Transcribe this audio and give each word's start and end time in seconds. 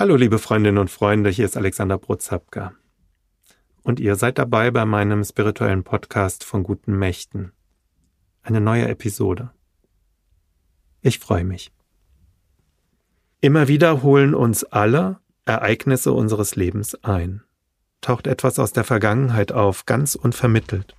Hallo 0.00 0.16
liebe 0.16 0.38
Freundinnen 0.38 0.78
und 0.78 0.90
Freunde, 0.90 1.28
hier 1.28 1.44
ist 1.44 1.58
Alexander 1.58 1.98
Brozapka. 1.98 2.72
Und 3.82 4.00
ihr 4.00 4.16
seid 4.16 4.38
dabei 4.38 4.70
bei 4.70 4.86
meinem 4.86 5.22
spirituellen 5.24 5.84
Podcast 5.84 6.42
von 6.42 6.62
guten 6.62 6.98
Mächten. 6.98 7.52
Eine 8.42 8.62
neue 8.62 8.88
Episode. 8.88 9.50
Ich 11.02 11.18
freue 11.18 11.44
mich. 11.44 11.70
Immer 13.42 13.68
wieder 13.68 14.02
holen 14.02 14.34
uns 14.34 14.64
alle 14.64 15.20
Ereignisse 15.44 16.14
unseres 16.14 16.56
Lebens 16.56 16.94
ein. 17.04 17.42
Taucht 18.00 18.26
etwas 18.26 18.58
aus 18.58 18.72
der 18.72 18.84
Vergangenheit 18.84 19.52
auf, 19.52 19.84
ganz 19.84 20.14
unvermittelt. 20.14 20.96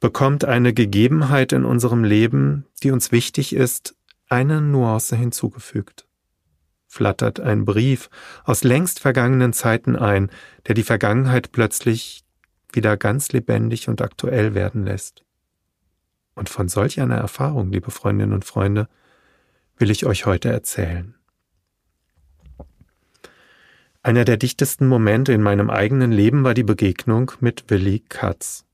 Bekommt 0.00 0.44
eine 0.44 0.74
Gegebenheit 0.74 1.52
in 1.52 1.64
unserem 1.64 2.02
Leben, 2.02 2.66
die 2.82 2.90
uns 2.90 3.12
wichtig 3.12 3.54
ist, 3.54 3.94
eine 4.28 4.60
Nuance 4.60 5.14
hinzugefügt 5.14 6.05
flattert 6.96 7.40
ein 7.40 7.64
Brief 7.64 8.08
aus 8.44 8.64
längst 8.64 9.00
vergangenen 9.00 9.52
Zeiten 9.52 9.96
ein, 9.96 10.30
der 10.66 10.74
die 10.74 10.82
Vergangenheit 10.82 11.52
plötzlich 11.52 12.24
wieder 12.72 12.96
ganz 12.96 13.32
lebendig 13.32 13.88
und 13.88 14.00
aktuell 14.00 14.54
werden 14.54 14.84
lässt. 14.84 15.22
Und 16.34 16.48
von 16.48 16.68
solch 16.68 17.00
einer 17.00 17.16
Erfahrung, 17.16 17.70
liebe 17.70 17.90
Freundinnen 17.90 18.32
und 18.32 18.44
Freunde, 18.44 18.88
will 19.78 19.90
ich 19.90 20.06
euch 20.06 20.26
heute 20.26 20.50
erzählen. 20.50 21.14
Einer 24.02 24.24
der 24.24 24.36
dichtesten 24.36 24.86
Momente 24.86 25.32
in 25.32 25.42
meinem 25.42 25.68
eigenen 25.68 26.12
Leben 26.12 26.44
war 26.44 26.54
die 26.54 26.62
Begegnung 26.62 27.32
mit 27.40 27.64
Willi 27.68 28.00
Katz. 28.08 28.65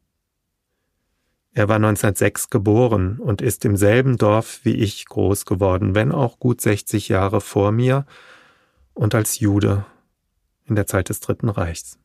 Er 1.54 1.68
war 1.68 1.76
1906 1.76 2.48
geboren 2.48 3.18
und 3.18 3.42
ist 3.42 3.64
im 3.64 3.76
selben 3.76 4.16
Dorf 4.16 4.60
wie 4.62 4.74
ich 4.74 5.04
groß 5.04 5.44
geworden, 5.44 5.94
wenn 5.94 6.10
auch 6.10 6.38
gut 6.38 6.62
60 6.62 7.08
Jahre 7.08 7.42
vor 7.42 7.72
mir 7.72 8.06
und 8.94 9.14
als 9.14 9.38
Jude 9.38 9.84
in 10.64 10.76
der 10.76 10.86
Zeit 10.86 11.10
des 11.10 11.20
Dritten 11.20 11.50
Reichs. 11.50 11.98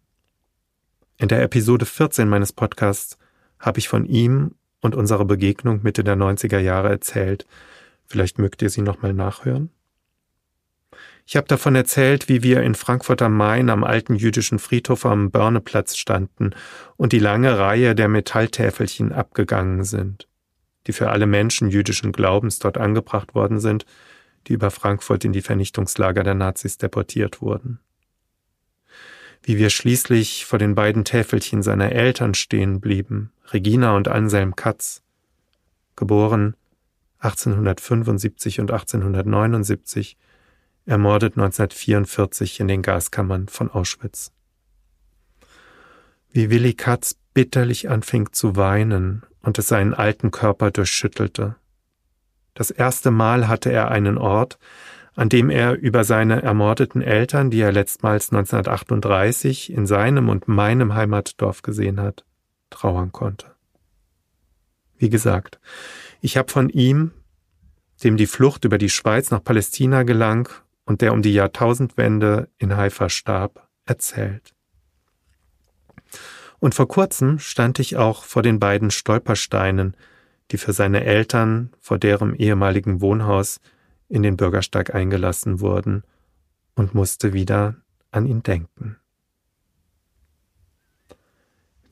In 1.17 1.29
der 1.29 1.41
Episode 1.41 1.85
14 1.85 2.27
meines 2.27 2.51
Podcasts 2.51 3.17
habe 3.57 3.79
ich 3.79 3.87
von 3.87 4.05
ihm 4.05 4.55
und 4.81 4.95
unserer 4.95 5.25
Begegnung 5.25 5.81
Mitte 5.81 6.03
der 6.03 6.17
90er 6.17 6.59
Jahre 6.59 6.89
erzählt. 6.89 7.47
Vielleicht 8.05 8.39
mögt 8.39 8.61
ihr 8.61 8.69
sie 8.69 8.81
nochmal 8.81 9.13
nachhören? 9.13 9.69
Ich 11.29 11.35
habe 11.35 11.45
davon 11.45 11.75
erzählt, 11.75 12.29
wie 12.29 12.41
wir 12.41 12.63
in 12.63 12.73
Frankfurt 12.73 13.21
am 13.21 13.35
Main 13.35 13.69
am 13.69 13.83
alten 13.83 14.15
jüdischen 14.15 14.59
Friedhof 14.59 15.05
am 15.05 15.29
Börneplatz 15.29 15.97
standen 15.97 16.51
und 16.95 17.11
die 17.11 17.19
lange 17.19 17.59
Reihe 17.59 17.95
der 17.95 18.07
Metalltäfelchen 18.07 19.11
abgegangen 19.11 19.83
sind, 19.83 20.29
die 20.87 20.93
für 20.93 21.09
alle 21.09 21.25
Menschen 21.25 21.69
jüdischen 21.69 22.13
Glaubens 22.13 22.59
dort 22.59 22.77
angebracht 22.77 23.35
worden 23.35 23.59
sind, 23.59 23.85
die 24.47 24.53
über 24.53 24.71
Frankfurt 24.71 25.25
in 25.25 25.33
die 25.33 25.41
Vernichtungslager 25.41 26.23
der 26.23 26.33
Nazis 26.33 26.77
deportiert 26.77 27.41
wurden. 27.41 27.81
Wie 29.43 29.57
wir 29.57 29.69
schließlich 29.69 30.45
vor 30.45 30.59
den 30.59 30.75
beiden 30.75 31.03
Täfelchen 31.03 31.61
seiner 31.61 31.91
Eltern 31.91 32.35
stehen 32.35 32.79
blieben, 32.79 33.33
Regina 33.51 33.97
und 33.97 34.07
Anselm 34.07 34.55
Katz, 34.55 35.03
geboren 35.97 36.55
1875 37.19 38.61
und 38.61 38.71
1879, 38.71 40.15
ermordet 40.87 41.33
1944 41.33 42.61
in 42.61 42.67
den 42.67 42.81
Gaskammern 42.81 43.47
von 43.49 43.69
Auschwitz. 43.69 44.31
Wie 46.31 46.49
Willi 46.49 46.73
Katz 46.73 47.17
bitterlich 47.33 47.89
anfing 47.89 48.31
zu 48.31 48.55
weinen 48.55 49.23
und 49.41 49.59
es 49.59 49.67
seinen 49.67 49.93
alten 49.93 50.31
Körper 50.31 50.71
durchschüttelte. 50.71 51.55
Das 52.53 52.71
erste 52.71 53.11
Mal 53.11 53.47
hatte 53.47 53.71
er 53.71 53.91
einen 53.91 54.17
Ort, 54.17 54.57
an 55.15 55.29
dem 55.29 55.49
er 55.49 55.73
über 55.73 56.03
seine 56.03 56.41
ermordeten 56.41 57.01
Eltern, 57.01 57.51
die 57.51 57.59
er 57.59 57.71
letztmals 57.71 58.31
1938 58.31 59.71
in 59.71 59.85
seinem 59.85 60.29
und 60.29 60.47
meinem 60.47 60.93
Heimatdorf 60.93 61.63
gesehen 61.63 61.99
hat, 61.99 62.23
trauern 62.69 63.11
konnte. 63.11 63.47
Wie 64.97 65.09
gesagt, 65.09 65.59
ich 66.21 66.37
habe 66.37 66.51
von 66.51 66.69
ihm, 66.69 67.11
dem 68.03 68.15
die 68.15 68.27
Flucht 68.27 68.63
über 68.63 68.77
die 68.77 68.89
Schweiz 68.89 69.31
nach 69.31 69.43
Palästina 69.43 70.03
gelang 70.03 70.49
und 70.87 71.01
der 71.01 71.11
um 71.11 71.21
die 71.21 71.33
Jahrtausendwende 71.33 72.49
in 72.57 72.77
Haifa 72.77 73.09
starb, 73.09 73.67
erzählt. 73.85 74.55
Und 76.59 76.75
vor 76.75 76.87
kurzem 76.87 77.39
stand 77.39 77.77
ich 77.79 77.97
auch 77.97 78.23
vor 78.23 78.41
den 78.41 78.57
beiden 78.57 78.89
Stolpersteinen, 78.89 79.97
die 80.49 80.57
für 80.57 80.71
seine 80.71 81.03
Eltern 81.03 81.71
vor 81.81 81.99
deren 81.99 82.33
ehemaligen 82.33 83.01
Wohnhaus 83.01 83.59
in 84.07 84.23
den 84.23 84.37
Bürgersteig 84.37 84.95
eingelassen 84.95 85.59
wurden, 85.59 86.03
und 86.73 86.93
musste 86.93 87.33
wieder 87.33 87.75
an 88.11 88.25
ihn 88.25 88.43
denken. 88.43 88.97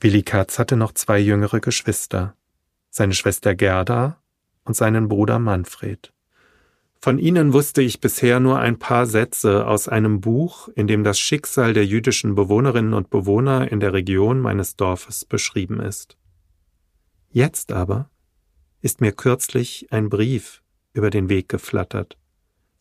Willi 0.00 0.22
Katz 0.22 0.58
hatte 0.58 0.76
noch 0.76 0.92
zwei 0.92 1.18
jüngere 1.18 1.60
Geschwister, 1.60 2.34
seine 2.88 3.12
Schwester 3.12 3.54
Gerda 3.54 4.22
und 4.64 4.74
seinen 4.74 5.08
Bruder 5.08 5.38
Manfred. 5.38 6.14
Von 7.06 7.20
ihnen 7.20 7.52
wusste 7.52 7.82
ich 7.82 8.00
bisher 8.00 8.40
nur 8.40 8.58
ein 8.58 8.80
paar 8.80 9.06
Sätze 9.06 9.68
aus 9.68 9.86
einem 9.86 10.20
Buch, 10.20 10.66
in 10.74 10.88
dem 10.88 11.04
das 11.04 11.20
Schicksal 11.20 11.72
der 11.72 11.86
jüdischen 11.86 12.34
Bewohnerinnen 12.34 12.94
und 12.94 13.10
Bewohner 13.10 13.70
in 13.70 13.78
der 13.78 13.92
Region 13.92 14.40
meines 14.40 14.74
Dorfes 14.74 15.24
beschrieben 15.24 15.78
ist. 15.78 16.18
Jetzt 17.30 17.70
aber 17.70 18.10
ist 18.80 19.00
mir 19.00 19.12
kürzlich 19.12 19.86
ein 19.92 20.08
Brief 20.08 20.64
über 20.94 21.10
den 21.10 21.28
Weg 21.28 21.48
geflattert, 21.48 22.18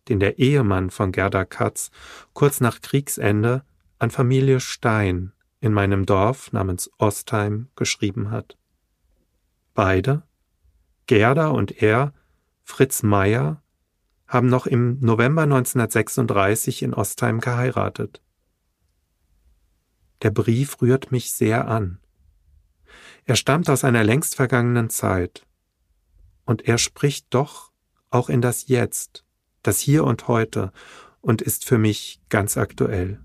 den 0.09 0.19
der 0.19 0.39
Ehemann 0.39 0.89
von 0.89 1.11
Gerda 1.11 1.45
Katz 1.45 1.91
kurz 2.33 2.61
nach 2.61 2.81
Kriegsende 2.81 3.63
an 3.99 4.09
Familie 4.09 4.59
Stein 4.59 5.33
in 5.59 5.71
meinem 5.71 6.07
Dorf 6.07 6.51
namens 6.51 6.89
Ostheim 6.97 7.67
geschrieben 7.75 8.31
hat. 8.31 8.57
Beide, 9.75 10.23
Gerda 11.05 11.49
und 11.49 11.83
er, 11.83 12.11
Fritz 12.63 13.03
Meyer, 13.03 13.61
haben 14.27 14.47
noch 14.47 14.65
im 14.65 14.99
November 14.99 15.43
1936 15.43 16.83
in 16.83 16.93
Ostheim 16.93 17.39
geheiratet. 17.39 18.21
Der 20.21 20.31
Brief 20.31 20.81
rührt 20.81 21.11
mich 21.11 21.31
sehr 21.33 21.67
an. 21.67 21.99
Er 23.25 23.35
stammt 23.35 23.69
aus 23.69 23.83
einer 23.83 24.03
längst 24.03 24.35
vergangenen 24.35 24.89
Zeit. 24.89 25.45
Und 26.45 26.67
er 26.67 26.77
spricht 26.77 27.27
doch 27.31 27.71
auch 28.09 28.29
in 28.29 28.41
das 28.41 28.67
Jetzt, 28.67 29.25
das 29.63 29.79
Hier 29.79 30.03
und 30.03 30.27
Heute 30.27 30.71
und 31.21 31.41
ist 31.41 31.65
für 31.65 31.77
mich 31.77 32.21
ganz 32.29 32.55
aktuell. 32.55 33.19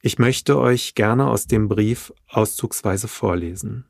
Ich 0.00 0.18
möchte 0.18 0.58
euch 0.58 0.94
gerne 0.94 1.28
aus 1.28 1.46
dem 1.46 1.68
Brief 1.68 2.12
auszugsweise 2.28 3.08
vorlesen. 3.08 3.84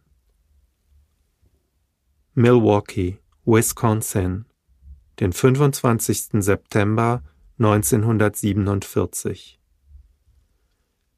Milwaukee, 2.34 3.18
Wisconsin, 3.44 4.46
den 5.20 5.32
25. 5.32 6.42
September 6.42 7.22
1947. 7.58 9.58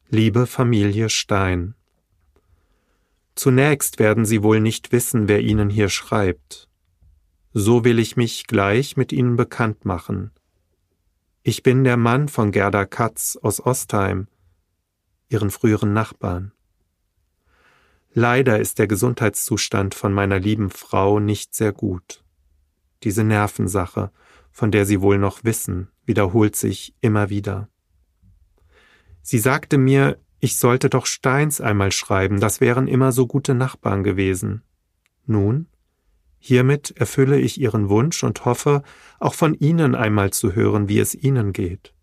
Liebe 0.09 0.47
Familie 0.47 1.09
Stein, 1.09 1.75
Zunächst 3.35 3.99
werden 3.99 4.25
Sie 4.25 4.43
wohl 4.43 4.61
nicht 4.61 4.93
wissen, 4.93 5.27
wer 5.27 5.41
Ihnen 5.41 5.69
hier 5.69 5.89
schreibt. 5.89 6.69
So 7.53 7.83
will 7.83 7.99
ich 7.99 8.15
mich 8.15 8.47
gleich 8.47 8.97
mit 8.97 9.11
Ihnen 9.11 9.35
bekannt 9.35 9.85
machen. 9.85 10.31
Ich 11.43 11.61
bin 11.61 11.83
der 11.83 11.97
Mann 11.97 12.27
von 12.27 12.51
Gerda 12.51 12.85
Katz 12.85 13.37
aus 13.41 13.63
Ostheim, 13.63 14.27
Ihren 15.29 15.51
früheren 15.51 15.93
Nachbarn. 15.93 16.53
Leider 18.13 18.59
ist 18.59 18.79
der 18.79 18.87
Gesundheitszustand 18.87 19.93
von 19.93 20.13
meiner 20.13 20.39
lieben 20.39 20.69
Frau 20.69 21.19
nicht 21.19 21.53
sehr 21.53 21.73
gut. 21.73 22.23
Diese 23.03 23.23
Nervensache, 23.23 24.11
von 24.51 24.71
der 24.71 24.85
Sie 24.85 25.01
wohl 25.01 25.17
noch 25.17 25.43
wissen, 25.43 25.89
wiederholt 26.05 26.55
sich 26.55 26.95
immer 27.01 27.29
wieder. 27.29 27.67
Sie 29.21 29.39
sagte 29.39 29.77
mir, 29.77 30.19
ich 30.39 30.57
sollte 30.57 30.89
doch 30.89 31.05
Steins 31.05 31.59
einmal 31.59 31.91
schreiben, 31.91 32.39
das 32.39 32.61
wären 32.61 32.87
immer 32.87 33.11
so 33.11 33.27
gute 33.27 33.53
Nachbarn 33.53 34.03
gewesen. 34.03 34.61
Nun, 35.25 35.67
hiermit 36.37 36.91
erfülle 36.95 37.39
ich 37.39 37.59
Ihren 37.59 37.89
Wunsch 37.89 38.23
und 38.23 38.45
hoffe, 38.45 38.83
auch 39.19 39.33
von 39.33 39.55
Ihnen 39.55 39.95
einmal 39.95 40.31
zu 40.31 40.53
hören, 40.53 40.87
wie 40.87 40.99
es 40.99 41.15
Ihnen 41.15 41.51
geht. 41.51 41.93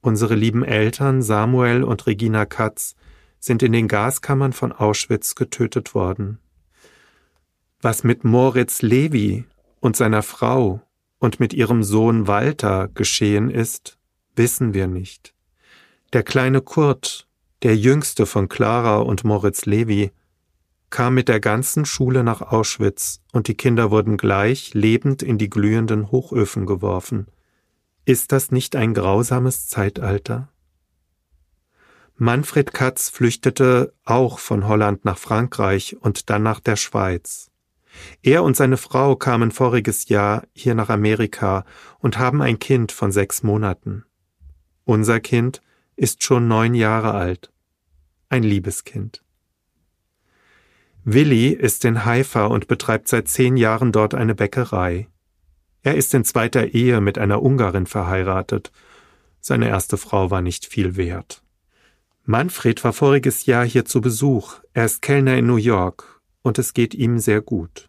Unsere 0.00 0.34
lieben 0.34 0.64
Eltern 0.64 1.22
Samuel 1.22 1.84
und 1.84 2.06
Regina 2.06 2.46
Katz 2.46 2.94
sind 3.38 3.62
in 3.62 3.72
den 3.72 3.88
Gaskammern 3.88 4.52
von 4.52 4.72
Auschwitz 4.72 5.34
getötet 5.34 5.94
worden 5.94 6.38
was 7.82 8.04
mit 8.04 8.22
Moritz 8.22 8.80
Levi 8.80 9.44
und 9.80 9.96
seiner 9.96 10.22
Frau 10.22 10.80
und 11.18 11.40
mit 11.40 11.52
ihrem 11.52 11.82
Sohn 11.82 12.28
Walter 12.28 12.88
geschehen 12.88 13.50
ist, 13.50 13.98
wissen 14.36 14.72
wir 14.72 14.86
nicht. 14.86 15.34
Der 16.12 16.22
kleine 16.22 16.60
Kurt, 16.60 17.26
der 17.62 17.76
jüngste 17.76 18.24
von 18.24 18.48
Clara 18.48 18.98
und 18.98 19.24
Moritz 19.24 19.66
Levi, 19.66 20.12
kam 20.90 21.14
mit 21.14 21.28
der 21.28 21.40
ganzen 21.40 21.84
Schule 21.84 22.22
nach 22.22 22.40
Auschwitz 22.40 23.20
und 23.32 23.48
die 23.48 23.56
Kinder 23.56 23.90
wurden 23.90 24.16
gleich 24.16 24.74
lebend 24.74 25.22
in 25.22 25.38
die 25.38 25.50
glühenden 25.50 26.10
Hochöfen 26.10 26.66
geworfen. 26.66 27.26
Ist 28.04 28.30
das 28.30 28.50
nicht 28.50 28.76
ein 28.76 28.94
grausames 28.94 29.68
Zeitalter? 29.68 30.48
Manfred 32.16 32.74
Katz 32.74 33.08
flüchtete 33.08 33.94
auch 34.04 34.38
von 34.38 34.68
Holland 34.68 35.04
nach 35.04 35.18
Frankreich 35.18 35.96
und 36.00 36.30
dann 36.30 36.42
nach 36.42 36.60
der 36.60 36.76
Schweiz. 36.76 37.51
Er 38.22 38.42
und 38.42 38.56
seine 38.56 38.76
Frau 38.76 39.16
kamen 39.16 39.50
voriges 39.50 40.08
Jahr 40.08 40.44
hier 40.52 40.74
nach 40.74 40.88
Amerika 40.88 41.64
und 41.98 42.18
haben 42.18 42.40
ein 42.42 42.58
Kind 42.58 42.92
von 42.92 43.12
sechs 43.12 43.42
Monaten. 43.42 44.04
Unser 44.84 45.20
Kind 45.20 45.60
ist 45.96 46.22
schon 46.22 46.48
neun 46.48 46.74
Jahre 46.74 47.14
alt. 47.14 47.52
Ein 48.28 48.42
Liebeskind. 48.42 49.22
Willi 51.04 51.48
ist 51.48 51.84
in 51.84 52.04
Haifa 52.04 52.46
und 52.46 52.68
betreibt 52.68 53.08
seit 53.08 53.28
zehn 53.28 53.56
Jahren 53.56 53.92
dort 53.92 54.14
eine 54.14 54.34
Bäckerei. 54.34 55.08
Er 55.82 55.96
ist 55.96 56.14
in 56.14 56.24
zweiter 56.24 56.74
Ehe 56.74 57.00
mit 57.00 57.18
einer 57.18 57.42
Ungarin 57.42 57.86
verheiratet. 57.86 58.70
Seine 59.40 59.68
erste 59.68 59.96
Frau 59.96 60.30
war 60.30 60.40
nicht 60.40 60.66
viel 60.66 60.96
wert. 60.96 61.42
Manfred 62.24 62.84
war 62.84 62.92
voriges 62.92 63.46
Jahr 63.46 63.66
hier 63.66 63.84
zu 63.84 64.00
Besuch. 64.00 64.60
Er 64.74 64.84
ist 64.84 65.02
Kellner 65.02 65.36
in 65.36 65.46
New 65.46 65.56
York 65.56 66.21
und 66.42 66.58
es 66.58 66.74
geht 66.74 66.94
ihm 66.94 67.18
sehr 67.18 67.40
gut. 67.40 67.88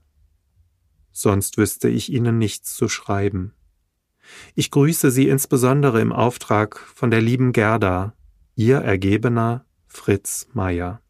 Sonst 1.11 1.57
wüsste 1.57 1.89
ich 1.89 2.11
Ihnen 2.11 2.37
nichts 2.37 2.73
zu 2.73 2.87
schreiben. 2.87 3.53
Ich 4.55 4.71
grüße 4.71 5.11
Sie 5.11 5.27
insbesondere 5.27 6.01
im 6.01 6.11
Auftrag 6.11 6.79
von 6.79 7.11
der 7.11 7.21
lieben 7.21 7.51
Gerda, 7.51 8.13
Ihr 8.55 8.77
Ergebener 8.77 9.65
Fritz 9.87 10.47
Meyer. 10.53 11.01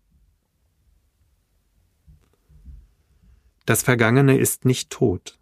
Das 3.66 3.82
Vergangene 3.82 4.38
ist 4.38 4.66
nicht 4.66 4.90
tot. 4.90 5.40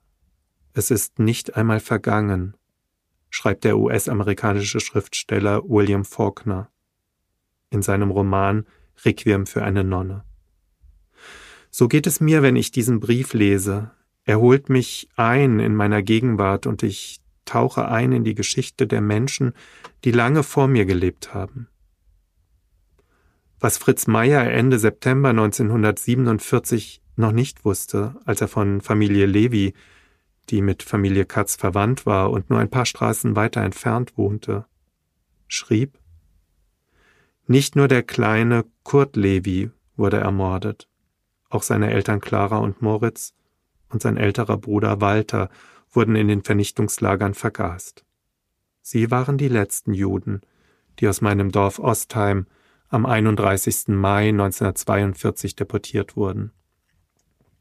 Es 0.74 0.92
ist 0.92 1.18
nicht 1.18 1.56
einmal 1.56 1.80
vergangen, 1.80 2.56
schreibt 3.30 3.63
der 3.63 3.77
US-amerikanische 3.77 4.80
Schriftsteller 4.80 5.63
William 5.68 6.06
Faulkner 6.06 6.69
in 7.71 7.81
seinem 7.81 8.12
Roman 8.12 8.68
Requiem 9.04 9.47
für 9.47 9.63
eine 9.63 9.83
Nonne. 9.83 10.24
So 11.71 11.88
geht 11.88 12.06
es 12.06 12.19
mir, 12.19 12.44
wenn 12.44 12.57
ich 12.57 12.71
diesen 12.71 13.00
Brief 13.00 13.33
lese. 13.33 13.91
Er 14.25 14.39
holt 14.39 14.69
mich 14.69 15.09
ein 15.15 15.59
in 15.59 15.73
meiner 15.73 16.03
Gegenwart 16.03 16.68
und 16.68 16.83
ich 16.83 17.21
tauche 17.45 17.88
ein 17.88 18.12
in 18.12 18.23
die 18.25 18.35
Geschichte 18.35 18.85
der 18.85 19.01
Menschen, 19.01 19.53
die 20.03 20.12
lange 20.12 20.44
vor 20.44 20.68
mir 20.68 20.85
gelebt 20.85 21.33
haben. 21.33 21.68
Was 23.59 23.77
Fritz 23.77 24.06
Meyer 24.07 24.51
Ende 24.51 24.79
September 24.79 25.29
1947 25.29 27.01
noch 27.15 27.31
nicht 27.31 27.63
wusste, 27.63 28.15
als 28.25 28.41
er 28.41 28.47
von 28.47 28.81
Familie 28.81 29.25
Levi, 29.25 29.73
die 30.50 30.62
mit 30.62 30.83
Familie 30.83 31.25
Katz 31.25 31.56
verwandt 31.56 32.06
war 32.06 32.31
und 32.31 32.50
nur 32.50 32.59
ein 32.59 32.69
paar 32.69 32.85
Straßen 32.85 33.35
weiter 33.35 33.62
entfernt 33.62 34.18
wohnte, 34.18 34.65
schrieb, 35.47 36.00
nicht 37.47 37.75
nur 37.75 37.88
der 37.88 38.03
kleine 38.03 38.65
Kurt 38.83 39.15
Levi 39.15 39.71
wurde 39.95 40.18
ermordet, 40.18 40.88
auch 41.51 41.63
seine 41.63 41.92
Eltern 41.92 42.21
Clara 42.21 42.57
und 42.57 42.81
Moritz 42.81 43.33
und 43.89 44.01
sein 44.01 44.18
älterer 44.18 44.57
Bruder 44.57 45.01
Walter 45.01 45.50
wurden 45.92 46.15
in 46.15 46.27
den 46.27 46.44
Vernichtungslagern 46.44 47.33
vergast. 47.33 48.06
Sie 48.81 49.12
waren 49.12 49.38
die 49.38 49.50
letzten 49.50 49.94
Juden, 49.94 50.42
die 51.00 51.07
aus 51.07 51.21
meinem 51.21 51.51
Dorf 51.51 51.80
Ostheim 51.80 52.48
am 52.89 53.06
31. 53.06 53.89
Mai 53.89 54.30
1942 54.30 55.56
deportiert 55.56 56.15
wurden. 56.15 56.51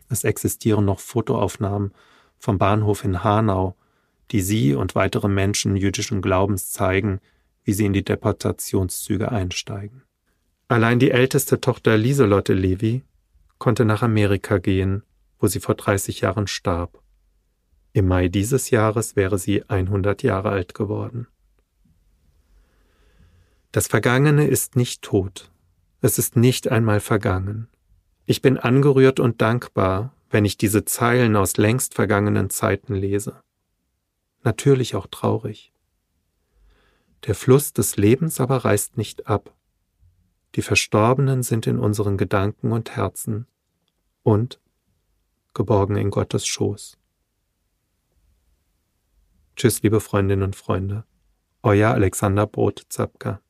Es 0.08 0.24
existieren 0.24 0.84
noch 0.84 1.00
Fotoaufnahmen 1.00 1.92
vom 2.38 2.58
Bahnhof 2.58 3.04
in 3.04 3.22
Hanau, 3.22 3.76
die 4.30 4.40
sie 4.40 4.74
und 4.74 4.94
weitere 4.94 5.28
Menschen 5.28 5.76
jüdischen 5.76 6.22
Glaubens 6.22 6.70
zeigen, 6.70 7.20
wie 7.64 7.72
sie 7.72 7.86
in 7.86 7.92
die 7.92 8.04
Deportationszüge 8.04 9.30
einsteigen. 9.30 10.02
Allein 10.68 10.98
die 10.98 11.10
älteste 11.10 11.60
Tochter 11.60 11.96
Lieselotte 11.96 12.54
Levi 12.54 13.02
konnte 13.60 13.84
nach 13.84 14.02
Amerika 14.02 14.58
gehen, 14.58 15.04
wo 15.38 15.46
sie 15.46 15.60
vor 15.60 15.76
30 15.76 16.22
Jahren 16.22 16.48
starb. 16.48 17.00
Im 17.92 18.08
Mai 18.08 18.28
dieses 18.28 18.70
Jahres 18.70 19.14
wäre 19.14 19.38
sie 19.38 19.68
100 19.68 20.24
Jahre 20.24 20.50
alt 20.50 20.74
geworden. 20.74 21.28
Das 23.70 23.86
Vergangene 23.86 24.48
ist 24.48 24.74
nicht 24.74 25.02
tot. 25.02 25.52
Es 26.00 26.18
ist 26.18 26.34
nicht 26.34 26.68
einmal 26.68 26.98
vergangen. 27.00 27.68
Ich 28.24 28.42
bin 28.42 28.56
angerührt 28.58 29.20
und 29.20 29.42
dankbar, 29.42 30.14
wenn 30.30 30.44
ich 30.44 30.56
diese 30.56 30.84
Zeilen 30.84 31.36
aus 31.36 31.56
längst 31.56 31.94
vergangenen 31.94 32.48
Zeiten 32.48 32.94
lese. 32.94 33.40
Natürlich 34.42 34.94
auch 34.94 35.06
traurig. 35.06 35.72
Der 37.26 37.34
Fluss 37.34 37.74
des 37.74 37.96
Lebens 37.96 38.40
aber 38.40 38.64
reißt 38.64 38.96
nicht 38.96 39.26
ab. 39.26 39.54
Die 40.54 40.62
Verstorbenen 40.62 41.42
sind 41.42 41.66
in 41.66 41.78
unseren 41.78 42.16
Gedanken 42.16 42.72
und 42.72 42.96
Herzen 42.96 43.46
und 44.22 44.60
geborgen 45.54 45.96
in 45.96 46.10
Gottes 46.10 46.46
Schoß. 46.46 46.98
Tschüss, 49.56 49.82
liebe 49.82 50.00
Freundinnen 50.00 50.42
und 50.42 50.56
Freunde. 50.56 51.04
Euer 51.62 51.90
Alexander 51.90 52.46
Brot-Zapka. 52.46 53.42